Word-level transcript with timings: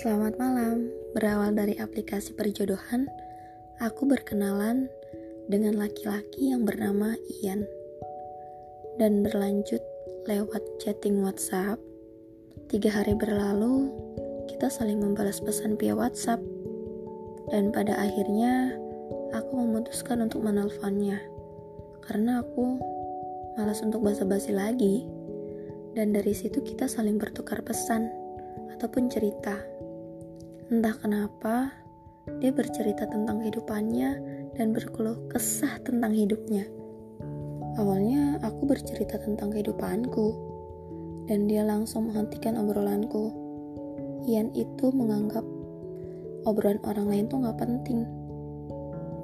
Selamat 0.00 0.40
malam. 0.40 0.88
Berawal 1.12 1.52
dari 1.52 1.76
aplikasi 1.76 2.32
perjodohan, 2.32 3.04
aku 3.84 4.08
berkenalan 4.08 4.88
dengan 5.44 5.76
laki-laki 5.76 6.56
yang 6.56 6.64
bernama 6.64 7.12
Ian. 7.44 7.68
Dan 8.96 9.20
berlanjut 9.20 9.84
lewat 10.24 10.64
chatting 10.80 11.20
WhatsApp. 11.20 11.76
Tiga 12.72 12.96
hari 12.96 13.12
berlalu, 13.12 13.92
kita 14.48 14.72
saling 14.72 15.04
membalas 15.04 15.36
pesan 15.36 15.76
via 15.76 15.92
WhatsApp. 15.92 16.40
Dan 17.52 17.68
pada 17.68 17.92
akhirnya, 18.00 18.72
aku 19.36 19.52
memutuskan 19.52 20.24
untuk 20.24 20.40
menelponnya. 20.40 21.20
Karena 22.08 22.40
aku 22.40 22.80
malas 23.60 23.84
untuk 23.84 24.00
basa-basi 24.00 24.56
lagi. 24.56 25.04
Dan 25.92 26.16
dari 26.16 26.32
situ 26.32 26.64
kita 26.64 26.88
saling 26.88 27.20
bertukar 27.20 27.60
pesan 27.60 28.08
ataupun 28.72 29.12
cerita. 29.12 29.79
Entah 30.70 30.94
kenapa, 31.02 31.74
dia 32.38 32.54
bercerita 32.54 33.02
tentang 33.02 33.42
kehidupannya 33.42 34.10
dan 34.54 34.70
berkeluh 34.70 35.18
kesah 35.26 35.82
tentang 35.82 36.14
hidupnya. 36.14 36.62
Awalnya 37.74 38.38
aku 38.38 38.70
bercerita 38.70 39.18
tentang 39.18 39.50
kehidupanku, 39.50 40.30
dan 41.26 41.50
dia 41.50 41.66
langsung 41.66 42.06
menghentikan 42.06 42.54
obrolanku. 42.54 43.34
Ian 44.30 44.54
itu 44.54 44.94
menganggap 44.94 45.42
obrolan 46.46 46.78
orang 46.86 47.06
lain 47.10 47.26
tuh 47.26 47.42
gak 47.42 47.58
penting. 47.58 48.06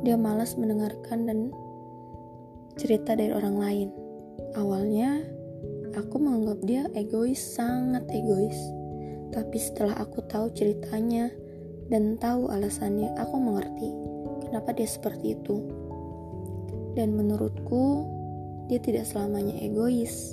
Dia 0.02 0.18
malas 0.18 0.58
mendengarkan 0.58 1.30
dan 1.30 1.38
cerita 2.74 3.14
dari 3.14 3.30
orang 3.30 3.54
lain. 3.54 3.88
Awalnya, 4.58 5.22
aku 5.94 6.18
menganggap 6.18 6.58
dia 6.66 6.90
egois, 6.98 7.38
sangat 7.38 8.02
egois. 8.10 8.58
Tapi 9.36 9.60
setelah 9.60 10.00
aku 10.00 10.24
tahu 10.24 10.48
ceritanya 10.56 11.28
dan 11.92 12.16
tahu 12.16 12.48
alasannya, 12.48 13.12
aku 13.20 13.36
mengerti 13.36 13.92
kenapa 14.48 14.72
dia 14.72 14.88
seperti 14.88 15.36
itu. 15.36 15.60
Dan 16.96 17.12
menurutku, 17.12 18.08
dia 18.72 18.80
tidak 18.80 19.04
selamanya 19.04 19.52
egois. 19.60 20.32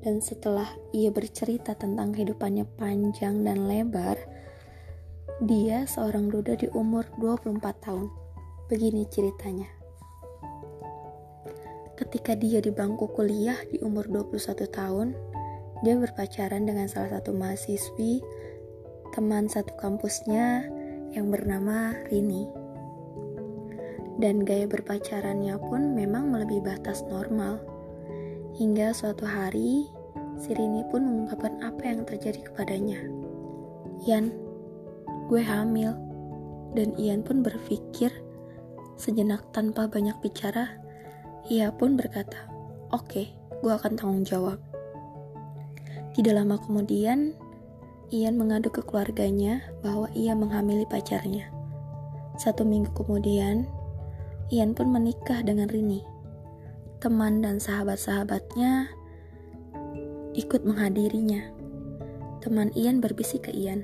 Dan 0.00 0.24
setelah 0.24 0.72
ia 0.96 1.12
bercerita 1.12 1.76
tentang 1.76 2.16
kehidupannya 2.16 2.64
panjang 2.80 3.44
dan 3.44 3.68
lebar, 3.68 4.16
dia 5.44 5.84
seorang 5.84 6.32
duda 6.32 6.56
di 6.56 6.72
umur 6.72 7.04
24 7.20 7.60
tahun. 7.84 8.08
Begini 8.72 9.04
ceritanya. 9.12 9.68
Ketika 12.00 12.32
dia 12.32 12.64
di 12.64 12.72
bangku 12.72 13.12
kuliah 13.12 13.60
di 13.68 13.78
umur 13.84 14.08
21 14.08 14.64
tahun, 14.72 15.12
dia 15.82 15.98
berpacaran 15.98 16.62
dengan 16.68 16.86
salah 16.86 17.18
satu 17.18 17.34
mahasiswi 17.34 18.22
teman 19.14 19.46
satu 19.46 19.74
kampusnya 19.78 20.66
yang 21.14 21.30
bernama 21.30 21.94
Rini. 22.10 22.50
Dan 24.18 24.42
gaya 24.46 24.66
berpacarannya 24.66 25.58
pun 25.58 25.94
memang 25.94 26.30
melebihi 26.30 26.62
batas 26.62 27.02
normal. 27.06 27.62
Hingga 28.54 28.94
suatu 28.94 29.26
hari, 29.26 29.90
si 30.38 30.54
Rini 30.54 30.86
pun 30.90 31.02
mengungkapkan 31.02 31.62
apa 31.62 31.82
yang 31.82 32.06
terjadi 32.06 32.42
kepadanya. 32.46 33.02
Ian, 34.06 34.34
gue 35.30 35.42
hamil. 35.42 35.94
Dan 36.74 36.90
Ian 36.98 37.22
pun 37.22 37.46
berpikir 37.46 38.10
sejenak 38.98 39.46
tanpa 39.54 39.86
banyak 39.86 40.14
bicara, 40.18 40.74
ia 41.46 41.70
pun 41.70 41.94
berkata, 41.94 42.50
oke, 42.90 43.06
okay, 43.06 43.26
gue 43.62 43.70
akan 43.70 43.94
tanggung 43.94 44.26
jawab. 44.26 44.58
Tidak 46.14 46.30
lama 46.30 46.54
kemudian, 46.62 47.34
Ian 48.14 48.38
mengadu 48.38 48.70
ke 48.70 48.86
keluarganya 48.86 49.66
bahwa 49.82 50.06
ia 50.14 50.30
menghamili 50.38 50.86
pacarnya. 50.86 51.50
Satu 52.38 52.62
minggu 52.62 52.94
kemudian, 52.94 53.66
Ian 54.54 54.78
pun 54.78 54.94
menikah 54.94 55.42
dengan 55.42 55.66
Rini. 55.66 56.06
Teman 57.02 57.42
dan 57.42 57.58
sahabat-sahabatnya 57.58 58.86
ikut 60.38 60.62
menghadirinya. 60.62 61.50
Teman 62.38 62.70
Ian 62.78 63.02
berbisik 63.02 63.50
ke 63.50 63.52
Ian. 63.54 63.82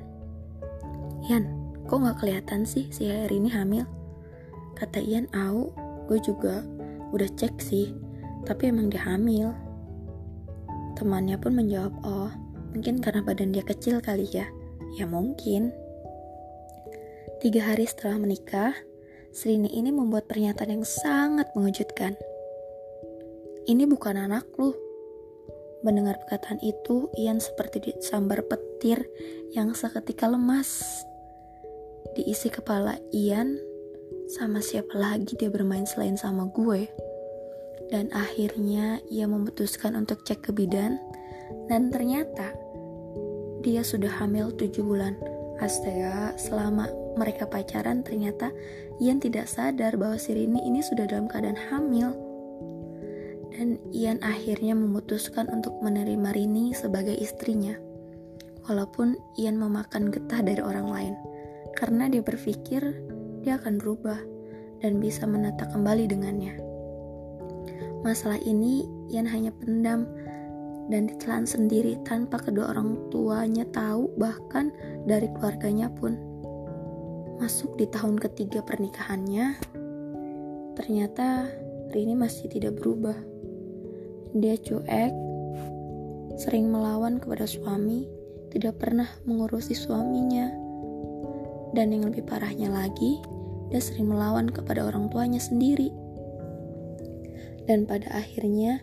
Ian, 1.27 1.51
kok 1.91 1.99
gak 1.99 2.23
kelihatan 2.23 2.63
sih 2.63 2.87
si 2.95 3.11
Rini 3.11 3.51
hamil? 3.51 3.83
Kata 4.79 5.03
Ian, 5.03 5.27
au, 5.35 5.75
gue 6.07 6.23
juga 6.23 6.63
udah 7.11 7.27
cek 7.35 7.59
sih, 7.59 7.91
tapi 8.47 8.71
emang 8.71 8.87
dia 8.87 9.03
hamil. 9.03 9.51
Temannya 11.01 11.41
pun 11.41 11.57
menjawab, 11.57 11.97
oh 12.05 12.29
mungkin 12.77 13.01
karena 13.01 13.25
badan 13.25 13.57
dia 13.57 13.65
kecil 13.65 14.05
kali 14.05 14.29
ya. 14.29 14.45
Ya 15.01 15.09
mungkin. 15.09 15.73
Tiga 17.41 17.73
hari 17.73 17.89
setelah 17.89 18.21
menikah, 18.21 18.77
Srini 19.33 19.73
ini 19.73 19.89
membuat 19.89 20.29
pernyataan 20.29 20.77
yang 20.77 20.85
sangat 20.85 21.49
mengejutkan. 21.57 22.21
Ini 23.65 23.89
bukan 23.89 24.21
anak 24.21 24.45
lu. 24.61 24.77
Mendengar 25.81 26.21
perkataan 26.21 26.61
itu, 26.61 27.09
Ian 27.17 27.41
seperti 27.41 27.81
disambar 27.81 28.45
petir 28.45 29.09
yang 29.57 29.73
seketika 29.73 30.29
lemas. 30.29 30.85
Diisi 32.13 32.53
kepala 32.53 33.01
Ian, 33.17 33.57
sama 34.29 34.61
siapa 34.61 35.01
lagi 35.01 35.33
dia 35.41 35.49
bermain 35.49 35.89
selain 35.89 36.21
sama 36.21 36.53
gue? 36.53 36.93
Dan 37.91 38.07
akhirnya 38.15 39.03
ia 39.11 39.27
memutuskan 39.27 39.99
untuk 39.99 40.23
cek 40.23 40.47
ke 40.47 40.51
bidan 40.55 41.03
dan 41.67 41.91
ternyata 41.91 42.55
dia 43.61 43.85
sudah 43.85 44.09
hamil 44.23 44.55
7 44.55 44.81
bulan. 44.81 45.19
Astaga, 45.61 46.33
selama 46.41 46.89
mereka 47.21 47.45
pacaran 47.45 48.01
ternyata 48.01 48.49
Ian 48.97 49.21
tidak 49.21 49.45
sadar 49.45 49.93
bahwa 50.01 50.17
si 50.17 50.33
Rini 50.33 50.65
ini 50.65 50.81
sudah 50.81 51.05
dalam 51.05 51.29
keadaan 51.29 51.59
hamil. 51.69 52.17
Dan 53.53 53.77
Ian 53.93 54.23
akhirnya 54.25 54.73
memutuskan 54.73 55.53
untuk 55.53 55.77
menerima 55.85 56.33
Rini 56.33 56.73
sebagai 56.73 57.13
istrinya. 57.13 57.77
Walaupun 58.65 59.19
Ian 59.37 59.61
memakan 59.61 60.09
getah 60.09 60.41
dari 60.41 60.63
orang 60.65 60.89
lain. 60.89 61.15
Karena 61.77 62.09
dia 62.09 62.25
berpikir 62.25 62.81
dia 63.45 63.61
akan 63.61 63.77
berubah 63.77 64.21
dan 64.81 64.97
bisa 64.97 65.29
menata 65.29 65.69
kembali 65.69 66.09
dengannya. 66.09 66.70
Masalah 68.01 68.41
ini 68.49 68.89
Ian 69.13 69.29
hanya 69.29 69.53
pendam 69.53 70.09
dan 70.89 71.05
ditelan 71.07 71.45
sendiri 71.45 72.01
tanpa 72.09 72.41
kedua 72.41 72.73
orang 72.73 72.97
tuanya 73.13 73.69
tahu 73.77 74.09
bahkan 74.17 74.73
dari 75.05 75.29
keluarganya 75.37 75.93
pun. 75.93 76.17
Masuk 77.37 77.77
di 77.77 77.85
tahun 77.93 78.17
ketiga 78.17 78.65
pernikahannya, 78.65 79.57
ternyata 80.81 81.49
Rini 81.93 82.17
masih 82.17 82.49
tidak 82.49 82.81
berubah. 82.81 83.17
Dia 84.33 84.57
cuek, 84.57 85.13
sering 86.41 86.73
melawan 86.73 87.21
kepada 87.21 87.45
suami, 87.45 88.09
tidak 88.49 88.81
pernah 88.81 89.09
mengurusi 89.29 89.77
suaminya. 89.77 90.49
Dan 91.77 91.93
yang 91.93 92.09
lebih 92.09 92.25
parahnya 92.25 92.73
lagi, 92.73 93.21
dia 93.69 93.79
sering 93.79 94.09
melawan 94.09 94.49
kepada 94.49 94.89
orang 94.89 95.13
tuanya 95.13 95.39
sendiri 95.39 96.00
dan 97.71 97.87
pada 97.87 98.11
akhirnya 98.11 98.83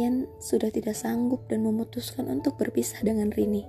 Ian 0.00 0.24
sudah 0.40 0.72
tidak 0.72 0.96
sanggup 0.96 1.44
dan 1.52 1.60
memutuskan 1.68 2.32
untuk 2.32 2.56
berpisah 2.56 3.04
dengan 3.04 3.28
Rini. 3.28 3.68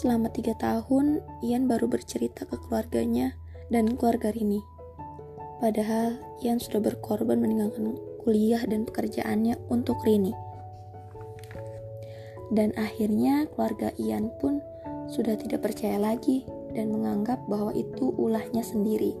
Selama 0.00 0.32
tiga 0.32 0.56
tahun, 0.56 1.20
Ian 1.44 1.68
baru 1.68 1.84
bercerita 1.84 2.48
ke 2.48 2.56
keluarganya 2.64 3.36
dan 3.68 3.92
keluarga 3.92 4.32
Rini. 4.32 4.64
Padahal 5.60 6.16
Ian 6.40 6.56
sudah 6.56 6.80
berkorban 6.80 7.36
meninggalkan 7.36 8.00
kuliah 8.24 8.64
dan 8.64 8.88
pekerjaannya 8.88 9.60
untuk 9.68 10.00
Rini. 10.00 10.32
Dan 12.48 12.72
akhirnya 12.80 13.44
keluarga 13.52 13.92
Ian 14.00 14.32
pun 14.40 14.64
sudah 15.12 15.36
tidak 15.36 15.60
percaya 15.60 16.00
lagi 16.00 16.48
dan 16.72 16.88
menganggap 16.88 17.40
bahwa 17.52 17.72
itu 17.76 18.16
ulahnya 18.16 18.64
sendiri. 18.64 19.12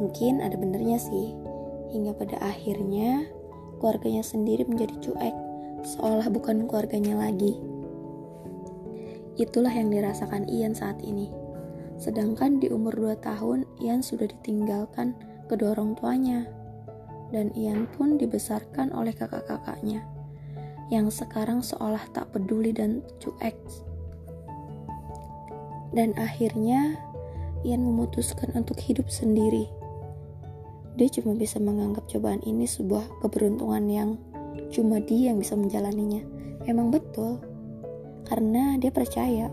Mungkin 0.00 0.40
ada 0.40 0.56
benernya 0.56 0.96
sih, 0.96 1.36
hingga 1.90 2.14
pada 2.14 2.38
akhirnya 2.42 3.26
keluarganya 3.80 4.20
sendiri 4.20 4.68
menjadi 4.68 4.94
cuek, 5.00 5.36
seolah 5.82 6.28
bukan 6.28 6.68
keluarganya 6.68 7.16
lagi. 7.16 7.56
Itulah 9.40 9.72
yang 9.72 9.88
dirasakan 9.88 10.44
Ian 10.52 10.76
saat 10.76 11.00
ini. 11.00 11.32
Sedangkan 11.96 12.60
di 12.60 12.68
umur 12.68 12.92
2 12.92 13.16
tahun, 13.24 13.64
Ian 13.80 14.04
sudah 14.04 14.28
ditinggalkan 14.28 15.16
kedua 15.48 15.72
orang 15.72 15.96
tuanya. 15.96 16.44
Dan 17.32 17.48
Ian 17.56 17.88
pun 17.96 18.20
dibesarkan 18.20 18.92
oleh 18.92 19.16
kakak-kakaknya, 19.16 20.04
yang 20.92 21.08
sekarang 21.08 21.64
seolah 21.64 22.02
tak 22.12 22.28
peduli 22.34 22.74
dan 22.74 23.00
cuek. 23.22 23.56
Dan 25.94 26.12
akhirnya, 26.20 27.00
Ian 27.64 27.86
memutuskan 27.86 28.50
untuk 28.52 28.76
hidup 28.82 29.08
sendiri 29.08 29.79
dia 31.00 31.08
cuma 31.08 31.32
bisa 31.32 31.56
menganggap 31.56 32.04
cobaan 32.12 32.44
ini 32.44 32.68
sebuah 32.68 33.24
keberuntungan 33.24 33.88
yang 33.88 34.20
cuma 34.68 35.00
dia 35.00 35.32
yang 35.32 35.40
bisa 35.40 35.56
menjalaninya. 35.56 36.20
Emang 36.68 36.92
betul, 36.92 37.40
karena 38.28 38.76
dia 38.76 38.92
percaya 38.92 39.48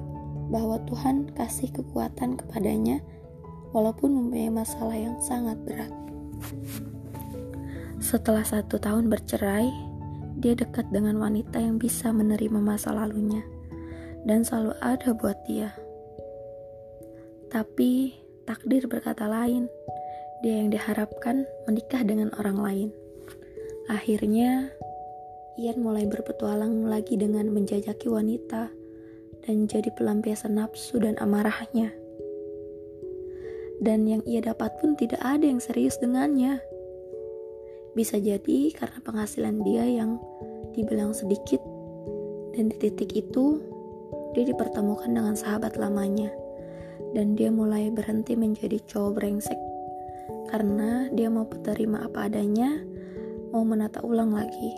bahwa 0.51 0.75
Tuhan 0.83 1.31
kasih 1.31 1.71
kekuatan 1.71 2.35
kepadanya 2.35 2.99
walaupun 3.71 4.11
mempunyai 4.11 4.51
masalah 4.51 4.91
yang 4.91 5.15
sangat 5.23 5.55
berat. 5.63 5.91
Setelah 8.03 8.43
satu 8.43 8.75
tahun 8.75 9.07
bercerai, 9.07 9.71
dia 10.43 10.51
dekat 10.51 10.91
dengan 10.91 11.15
wanita 11.15 11.63
yang 11.63 11.79
bisa 11.79 12.11
menerima 12.11 12.59
masa 12.59 12.91
lalunya 12.91 13.41
dan 14.27 14.43
selalu 14.43 14.75
ada 14.83 15.15
buat 15.15 15.39
dia. 15.47 15.71
Tapi 17.47 18.11
takdir 18.43 18.83
berkata 18.91 19.31
lain. 19.31 19.71
Dia 20.45 20.61
yang 20.61 20.69
diharapkan 20.69 21.49
menikah 21.65 22.05
dengan 22.05 22.29
orang 22.37 22.57
lain. 22.61 22.89
Akhirnya, 23.89 24.69
Ian 25.57 25.81
mulai 25.81 26.05
berpetualang 26.05 26.85
lagi 26.85 27.17
dengan 27.17 27.49
menjajaki 27.49 28.05
wanita 28.05 28.69
dan 29.47 29.65
jadi 29.65 29.89
pelampiasan 29.97 30.59
nafsu 30.59 31.01
dan 31.01 31.17
amarahnya. 31.17 31.89
Dan 33.81 34.05
yang 34.05 34.21
ia 34.29 34.41
dapat 34.41 34.77
pun 34.77 34.93
tidak 34.93 35.21
ada 35.25 35.45
yang 35.45 35.57
serius 35.57 35.97
dengannya. 35.97 36.61
Bisa 37.97 38.21
jadi 38.21 38.69
karena 38.77 39.01
penghasilan 39.01 39.65
dia 39.65 39.85
yang 39.85 40.21
dibilang 40.77 41.17
sedikit 41.17 41.61
dan 42.53 42.69
di 42.69 42.77
titik 42.77 43.17
itu 43.17 43.57
dia 44.37 44.45
dipertemukan 44.45 45.09
dengan 45.09 45.33
sahabat 45.33 45.77
lamanya 45.81 46.29
dan 47.17 47.33
dia 47.33 47.49
mulai 47.49 47.89
berhenti 47.89 48.37
menjadi 48.37 48.77
cowok 48.85 49.17
brengsek 49.17 49.57
karena 50.47 51.11
dia 51.11 51.27
mau 51.27 51.47
terima 51.63 52.07
apa 52.07 52.31
adanya 52.31 52.79
mau 53.51 53.63
menata 53.63 54.03
ulang 54.03 54.35
lagi. 54.35 54.75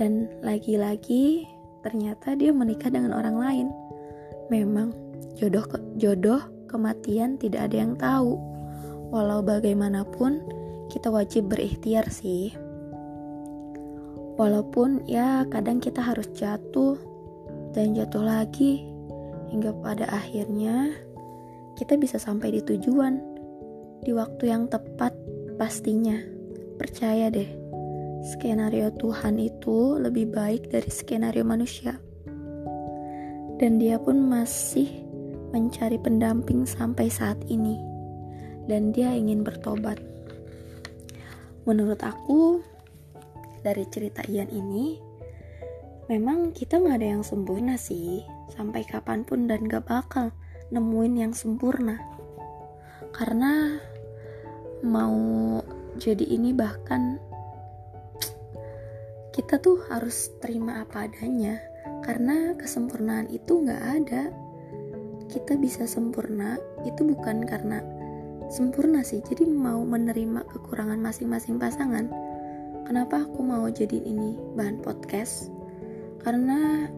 Dan 0.00 0.26
lagi-lagi 0.40 1.46
ternyata 1.84 2.34
dia 2.34 2.50
menikah 2.50 2.90
dengan 2.90 3.14
orang 3.14 3.36
lain. 3.36 3.68
Memang 4.48 4.94
jodoh 5.38 5.62
ke 5.66 5.78
jodoh 5.98 6.40
kematian 6.66 7.36
tidak 7.38 7.70
ada 7.70 7.76
yang 7.76 7.94
tahu. 7.98 8.38
Walau 9.12 9.44
bagaimanapun 9.44 10.40
kita 10.88 11.12
wajib 11.12 11.52
berikhtiar 11.52 12.08
sih. 12.08 12.52
Walaupun 14.40 15.04
ya 15.04 15.44
kadang 15.52 15.78
kita 15.78 16.00
harus 16.00 16.26
jatuh 16.32 16.96
dan 17.76 17.92
jatuh 17.92 18.24
lagi 18.24 18.88
hingga 19.52 19.76
pada 19.84 20.08
akhirnya 20.08 20.96
kita 21.76 22.00
bisa 22.00 22.16
sampai 22.16 22.56
di 22.56 22.60
tujuan 22.64 23.31
di 24.02 24.10
waktu 24.10 24.50
yang 24.50 24.66
tepat 24.66 25.14
pastinya. 25.56 26.18
Percaya 26.76 27.30
deh 27.30 27.62
skenario 28.22 28.94
Tuhan 28.94 29.38
itu 29.38 29.98
lebih 29.98 30.30
baik 30.30 30.70
dari 30.70 30.90
skenario 30.90 31.42
manusia. 31.42 31.98
Dan 33.58 33.78
dia 33.78 33.98
pun 33.98 34.18
masih 34.26 34.90
mencari 35.54 35.98
pendamping 35.98 36.66
sampai 36.66 37.06
saat 37.06 37.38
ini. 37.46 37.78
Dan 38.66 38.94
dia 38.94 39.10
ingin 39.14 39.42
bertobat. 39.42 39.98
Menurut 41.66 41.98
aku 42.02 42.62
dari 43.62 43.86
cerita 43.86 44.26
Ian 44.26 44.50
ini 44.50 44.98
memang 46.10 46.50
kita 46.50 46.82
nggak 46.82 46.98
ada 46.98 47.08
yang 47.18 47.22
sempurna 47.22 47.78
sih. 47.78 48.22
Sampai 48.50 48.82
kapan 48.82 49.22
pun 49.22 49.46
dan 49.46 49.64
gak 49.64 49.86
bakal 49.86 50.34
nemuin 50.74 51.14
yang 51.26 51.32
sempurna. 51.34 51.96
Karena 53.14 53.78
mau 54.82 55.18
jadi 55.96 56.26
ini 56.26 56.50
bahkan 56.50 57.22
kita 59.32 59.56
tuh 59.62 59.80
harus 59.88 60.28
terima 60.44 60.84
apa 60.84 61.08
adanya. 61.08 61.56
Karena 62.02 62.52
kesempurnaan 62.58 63.30
itu 63.32 63.64
nggak 63.64 63.82
ada. 64.02 64.28
Kita 65.30 65.56
bisa 65.56 65.88
sempurna 65.88 66.60
itu 66.84 67.00
bukan 67.06 67.46
karena 67.46 67.80
sempurna 68.52 69.00
sih. 69.00 69.24
Jadi 69.24 69.48
mau 69.48 69.80
menerima 69.86 70.44
kekurangan 70.52 71.00
masing-masing 71.00 71.56
pasangan. 71.56 72.12
Kenapa 72.84 73.24
aku 73.24 73.40
mau 73.40 73.64
jadi 73.70 74.02
ini 74.04 74.36
bahan 74.58 74.84
podcast? 74.84 75.48
Karena 76.20 76.90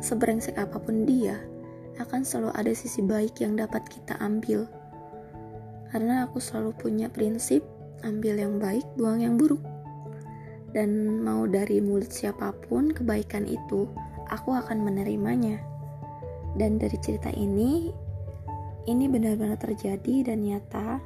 sebrengsek 0.00 0.56
apa 0.56 0.80
pun 0.80 1.04
dia 1.04 1.36
akan 2.00 2.24
selalu 2.24 2.50
ada 2.56 2.72
sisi 2.72 3.04
baik 3.04 3.38
yang 3.44 3.54
dapat 3.54 3.84
kita 3.86 4.16
ambil 4.18 4.66
karena 5.94 6.26
aku 6.26 6.42
selalu 6.42 6.74
punya 6.74 7.06
prinsip 7.06 7.62
ambil 8.02 8.34
yang 8.34 8.58
baik 8.58 8.82
buang 8.98 9.22
yang 9.22 9.38
buruk. 9.38 9.62
Dan 10.74 11.22
mau 11.22 11.46
dari 11.46 11.78
mulut 11.78 12.10
siapa 12.10 12.50
pun 12.66 12.90
kebaikan 12.90 13.46
itu 13.46 13.86
aku 14.26 14.58
akan 14.58 14.82
menerimanya. 14.82 15.62
Dan 16.58 16.82
dari 16.82 16.98
cerita 16.98 17.30
ini 17.30 17.94
ini 18.90 19.06
benar-benar 19.06 19.54
terjadi 19.54 20.34
dan 20.34 20.42
nyata. 20.42 20.98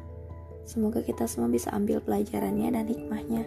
Semoga 0.64 1.05
kita 1.05 1.29
semua 1.29 1.52
bisa 1.52 1.69
ambil 1.76 2.00
pelajarannya 2.00 2.73
dan 2.73 2.88
hikmahnya. 2.88 3.44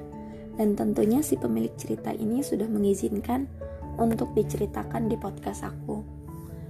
Dan 0.62 0.78
tentunya 0.78 1.26
si 1.26 1.42
pemilik 1.42 1.74
cerita 1.74 2.14
ini 2.14 2.46
sudah 2.46 2.70
mengizinkan 2.70 3.50
untuk 3.98 4.30
diceritakan 4.38 5.10
di 5.10 5.18
podcast 5.18 5.66
aku. 5.66 6.06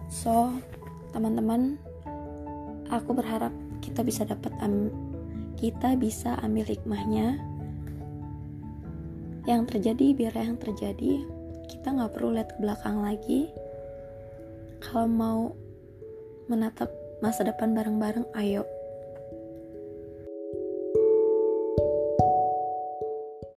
So, 0.08 0.56
teman-teman, 1.12 1.76
aku 2.92 3.16
berharap 3.16 3.56
kita 3.80 4.04
bisa 4.04 4.28
dapat 4.28 4.52
am 4.60 4.92
kita 5.58 5.94
bisa 5.96 6.36
ambil 6.42 6.66
hikmahnya. 6.66 7.38
Yang 9.46 9.62
terjadi 9.74 10.06
biar 10.18 10.34
yang 10.38 10.58
terjadi, 10.58 11.22
kita 11.70 11.94
nggak 11.94 12.18
perlu 12.18 12.34
lihat 12.34 12.50
ke 12.54 12.58
belakang 12.62 13.02
lagi. 13.02 13.50
Kalau 14.82 15.06
mau 15.06 15.54
menatap 16.50 16.90
masa 17.22 17.46
depan 17.46 17.78
bareng-bareng, 17.78 18.26
ayo 18.42 18.66